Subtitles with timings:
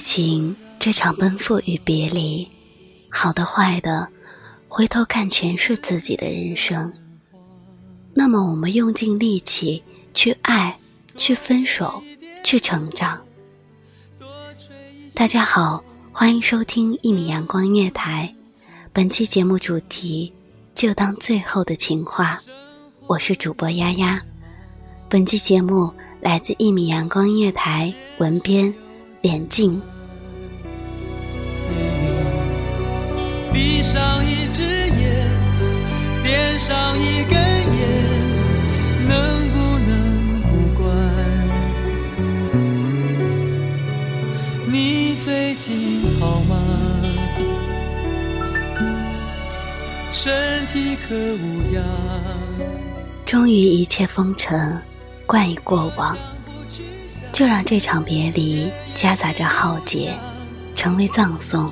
[0.00, 2.48] 情这场奔赴与别离，
[3.10, 4.08] 好的坏的，
[4.66, 6.92] 回头看全是自己的人生。
[8.14, 10.76] 那么，我们用尽力气去爱，
[11.16, 12.02] 去分手，
[12.42, 13.20] 去成长。
[15.14, 18.34] 大家好，欢迎收听一米阳光音乐台。
[18.92, 20.32] 本期节目主题
[20.74, 22.40] 就当最后的情话，
[23.06, 24.20] 我是主播丫丫。
[25.08, 28.74] 本期节目来自一米阳光音乐台文编
[29.20, 29.80] 脸静。
[33.52, 35.26] 闭上一只眼，
[36.22, 40.88] 点上一根烟，能不能不管？
[44.70, 46.56] 你最近好吗？
[50.12, 51.84] 身体可无恙？
[53.24, 54.80] 终于一切风尘，
[55.26, 56.16] 冠以过往，
[57.32, 60.14] 就让这场别离夹杂着浩劫，
[60.76, 61.68] 成为葬送。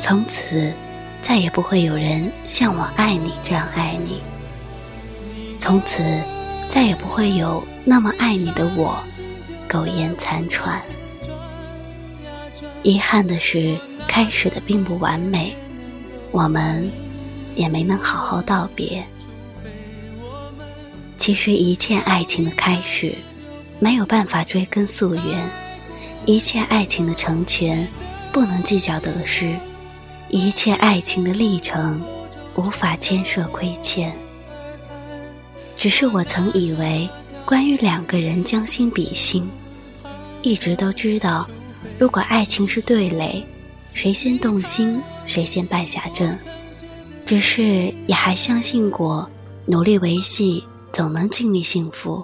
[0.00, 0.72] 从此，
[1.20, 4.22] 再也不会有人像我爱你这样爱你。
[5.60, 6.02] 从此，
[6.70, 8.98] 再也不会有那么爱你的我，
[9.68, 10.80] 苟延残喘。
[12.82, 13.78] 遗憾的是，
[14.08, 15.54] 开始的并不完美，
[16.30, 16.90] 我们
[17.54, 19.04] 也没能好好道别。
[21.18, 23.14] 其实，一切爱情的开始，
[23.78, 25.46] 没有办法追根溯源；
[26.24, 27.86] 一切爱情的成全，
[28.32, 29.54] 不能计较得失；
[30.30, 32.00] 一切爱情的历程，
[32.54, 34.16] 无法牵涉亏欠。
[35.76, 37.08] 只是我曾以为，
[37.44, 39.48] 关于两个人将心比心，
[40.42, 41.48] 一直都知道，
[41.98, 43.44] 如果爱情是对垒，
[43.92, 46.38] 谁先动心，谁先败下阵。
[47.26, 49.28] 只是也还相信过，
[49.66, 50.64] 努力维系。
[50.92, 52.20] 总能尽力幸福。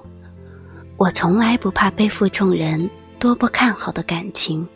[0.97, 4.67] 我从来不怕背负众人多不看好的感情，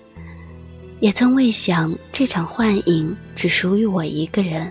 [1.00, 4.70] 也曾未想这场幻影只属于我一个人。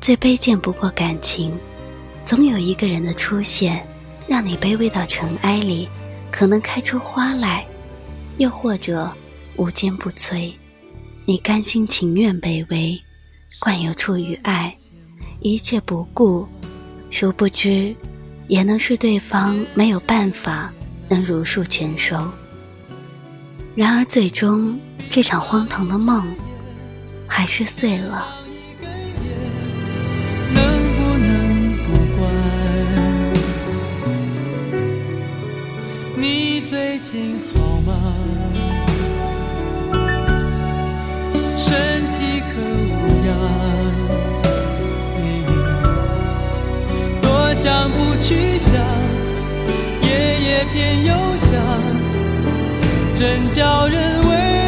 [0.00, 1.56] 最卑贱不过感情，
[2.24, 3.84] 总有一个人的出现，
[4.26, 5.88] 让你卑微到尘埃里，
[6.30, 7.64] 可能开出花来；
[8.38, 9.10] 又或者
[9.56, 10.52] 无坚不摧，
[11.24, 13.00] 你甘心情愿卑微，
[13.60, 14.74] 惯有出于爱，
[15.40, 16.46] 一切不顾。
[17.10, 17.94] 殊不知，
[18.48, 20.72] 也能是对方没有办法
[21.08, 22.18] 能如数全收。
[23.78, 24.76] 然而，最终
[25.08, 26.26] 这场荒唐的梦
[27.28, 28.26] 还是碎了。
[30.52, 30.64] 能
[30.96, 32.28] 不能不管？
[36.16, 37.94] 你最近好吗？
[41.56, 42.60] 身体可
[42.90, 43.30] 无恙？
[47.22, 48.74] 多想不去想，
[50.02, 50.08] 夜
[50.40, 51.54] 夜偏又想，
[53.18, 54.67] 真叫人为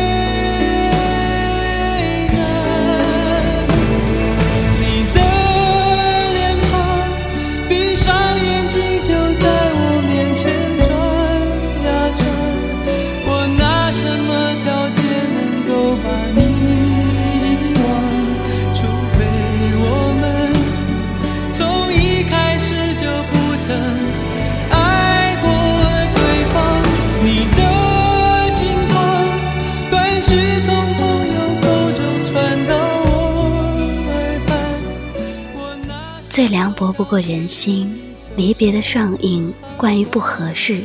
[36.31, 37.93] 最凉薄不过人心，
[38.37, 40.81] 离别的上映，关于不合适，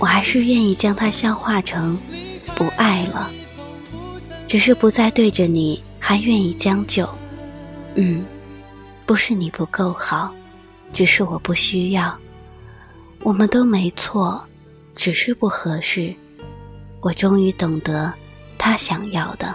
[0.00, 1.96] 我还是愿意将它消化成
[2.56, 3.30] 不爱了。
[4.48, 7.08] 只是不再对着你，还愿意将就。
[7.94, 8.26] 嗯，
[9.06, 10.34] 不是你不够好，
[10.92, 12.12] 只是我不需要。
[13.22, 14.44] 我们都没错，
[14.96, 16.12] 只是不合适。
[17.00, 18.12] 我终于懂得
[18.58, 19.54] 他想要的。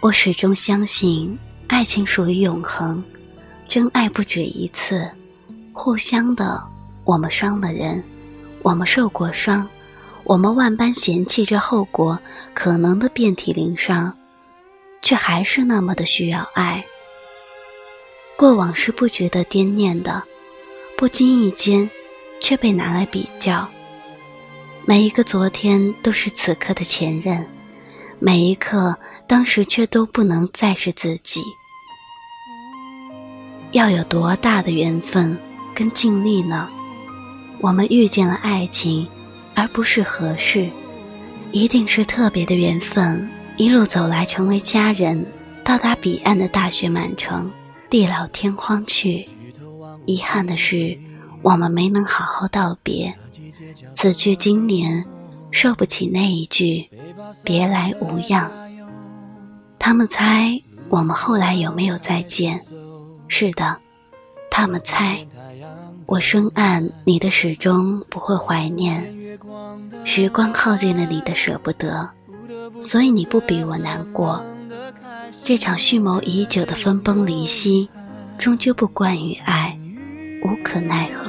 [0.00, 3.02] 我始终相信，爱情属于永恒，
[3.74, 5.10] 真爱不止一次，
[5.72, 6.62] 互相的。
[7.02, 8.00] 我们伤了人，
[8.62, 9.68] 我们受过伤，
[10.22, 12.16] 我们万般嫌弃这后果
[12.54, 14.16] 可能的遍体鳞伤，
[15.02, 16.84] 却还是那么的需要爱。
[18.36, 20.22] 过往是不值得惦念的，
[20.96, 21.90] 不经意间。
[22.40, 23.68] 却被拿来比较。
[24.86, 27.44] 每一个昨天都是此刻的前任，
[28.20, 28.96] 每一刻
[29.26, 31.42] 当时却都不能再是自己。
[33.74, 35.36] 要有多大的缘分
[35.74, 36.68] 跟尽力呢？
[37.60, 39.04] 我们遇见了爱情，
[39.52, 40.68] 而不是合适，
[41.50, 43.28] 一定是特别的缘分。
[43.56, 45.26] 一路走来，成为家人，
[45.64, 47.50] 到达彼岸的大雪满城，
[47.90, 49.28] 地老天荒去。
[50.06, 50.96] 遗憾的是。
[51.42, 53.14] 我们没能好好道别，
[53.94, 55.04] 此去经年，
[55.50, 56.88] 受不起那一句
[57.44, 58.50] “别来无恙”。
[59.78, 62.58] 他们猜我们后来有没有再见？
[63.28, 63.78] 是的，
[64.50, 65.26] 他们猜。
[66.06, 69.02] 我深谙你的始终不会怀念，
[70.04, 72.10] 时光耗尽了你的舍不得，
[72.80, 74.44] 所以你不比我难过。
[75.42, 77.88] 这场蓄谋已久的分崩离析，
[78.38, 79.76] 终究不关于爱。
[80.42, 81.24] 无可奈何。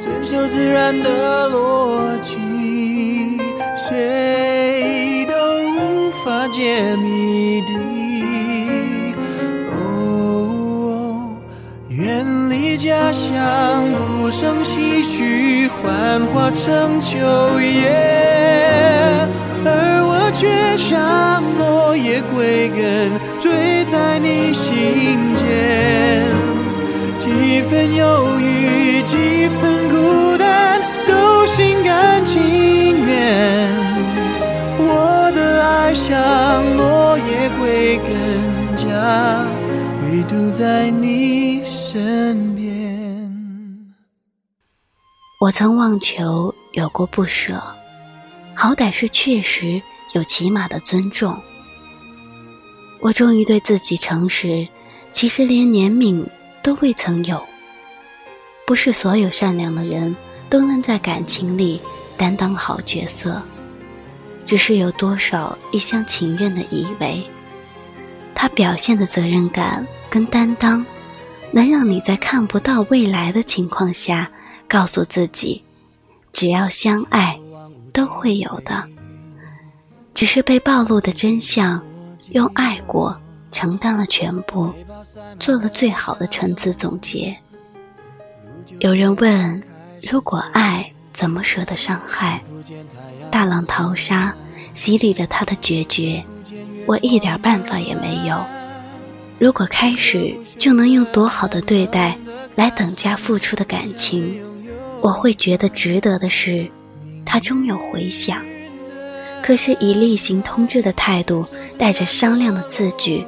[0.00, 2.38] 遵守自然的逻辑，
[3.76, 5.34] 谁都
[5.72, 8.07] 无法解谜底。
[12.78, 17.18] 家乡，不胜唏嘘，幻化成秋
[17.58, 17.90] 叶，
[19.64, 23.10] 而我却像落叶归根，
[23.40, 26.22] 坠在你心间。
[27.18, 32.40] 几分忧郁，几分孤单，都心甘情
[33.04, 33.68] 愿。
[34.78, 36.14] 我的爱像
[36.76, 39.42] 落叶归根，家
[40.06, 42.47] 唯独在你身
[45.48, 47.58] 我曾妄求有过不舍，
[48.54, 49.80] 好歹是确实
[50.12, 51.34] 有起码的尊重。
[53.00, 54.68] 我终于对自己诚实，
[55.10, 56.22] 其实连怜悯。
[56.60, 57.42] 都未曾有。
[58.66, 60.14] 不是所有善良的人
[60.50, 61.80] 都能在感情里
[62.18, 63.40] 担当好角色，
[64.44, 67.26] 只是有多少一厢情愿的以为，
[68.34, 70.84] 他表现的责任感跟担当，
[71.52, 74.30] 能让你在看不到未来的情况下，
[74.68, 75.64] 告诉自己，
[76.32, 77.40] 只要相爱，
[77.92, 78.84] 都会有的。
[80.14, 81.82] 只是被暴露的真相，
[82.32, 83.18] 用爱过
[83.50, 84.72] 承担了全部。
[85.40, 87.36] 做了最好的陈词总结。
[88.80, 89.62] 有人问：
[90.02, 92.42] 如果爱，怎么舍得伤害？
[93.30, 94.34] 大浪淘沙，
[94.74, 96.22] 洗礼了他的决绝，
[96.86, 98.36] 我一点办法也没有。
[99.38, 102.18] 如果开始就能用多好的对待
[102.56, 104.42] 来等价付出的感情，
[105.00, 106.68] 我会觉得值得的是，
[107.24, 108.42] 他终有回响。
[109.42, 111.46] 可是以例行通知的态度，
[111.78, 113.24] 带着商量的字句。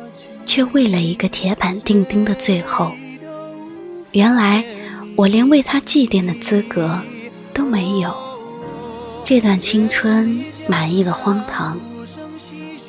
[0.46, 2.90] 却为了一个铁板钉钉的最后，
[4.10, 4.64] 原来
[5.14, 6.98] 我连为他祭奠的资格
[7.54, 8.12] 都没有。
[9.24, 11.78] 这段青春满意了荒唐，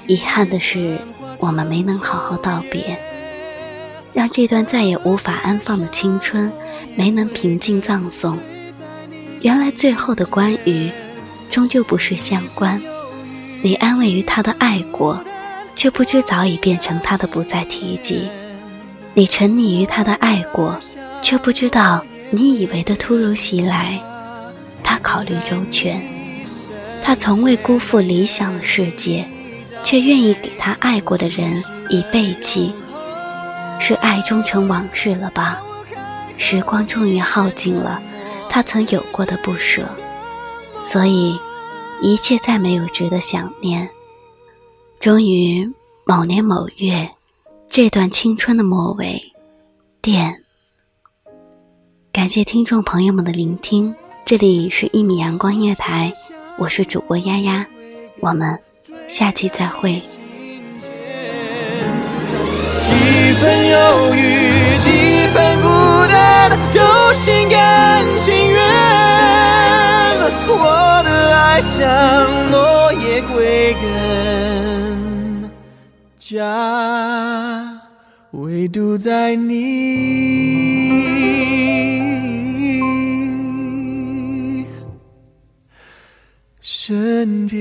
[0.08, 0.98] 遗憾的是
[1.38, 2.98] 我们没能好好道别，
[4.12, 6.52] 让这段再也无法安放的青春
[6.96, 8.40] 没能平静葬送。
[9.42, 10.92] 原来最后的关于，
[11.50, 12.82] 终究不是相关。
[13.62, 15.24] 你安慰于他的爱过。
[15.74, 18.30] 却不知早已变成他的不再提及。
[19.14, 20.78] 你沉溺于他的爱过，
[21.22, 24.00] 却不知道你以为的突如其来，
[24.84, 26.00] 他考虑周全。
[27.02, 29.26] 他从未辜负理想的世界，
[29.82, 32.74] 却愿意给他爱过的人以背弃。
[33.80, 35.62] 是爱终成往事了吧？
[36.38, 38.02] 时光终于耗尽了
[38.54, 39.88] 他曾有过的不舍，
[40.84, 41.40] 所以
[42.02, 43.90] 一切再没有值得想念。
[45.00, 45.66] 终于，
[46.06, 47.10] 某年某月，
[47.70, 49.24] 这段青春的末尾，
[50.02, 50.44] 电。
[52.12, 56.12] 感谢听众朋友们的聆听，这里是一米阳光音乐台，
[56.58, 57.66] 我是主播丫丫，
[58.20, 58.60] 我们
[59.08, 59.94] 下期再会。
[62.82, 64.90] 几分忧郁，几
[65.34, 65.70] 分孤
[66.10, 68.01] 单，都心甘。
[70.54, 75.50] 我的爱像落叶归根，
[76.20, 77.82] 家
[78.32, 79.62] 唯独在你
[86.62, 87.61] 身边。